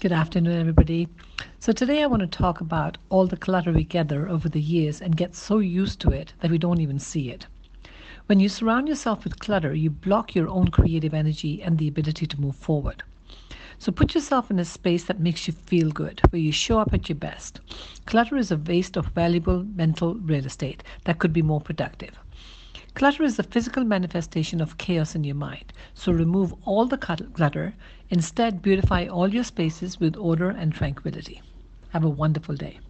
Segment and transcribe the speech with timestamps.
[0.00, 1.08] Good afternoon, everybody.
[1.58, 5.02] So, today I want to talk about all the clutter we gather over the years
[5.02, 7.48] and get so used to it that we don't even see it.
[8.26, 12.28] When you surround yourself with clutter, you block your own creative energy and the ability
[12.28, 13.02] to move forward.
[13.80, 16.94] So, put yourself in a space that makes you feel good, where you show up
[16.94, 17.58] at your best.
[18.06, 22.16] Clutter is a waste of valuable mental real estate that could be more productive.
[22.98, 25.72] Clutter is the physical manifestation of chaos in your mind.
[25.94, 27.76] So remove all the clutter.
[28.10, 31.40] Instead, beautify all your spaces with order and tranquility.
[31.90, 32.80] Have a wonderful day.